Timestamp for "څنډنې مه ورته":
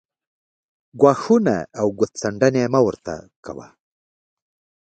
2.21-3.13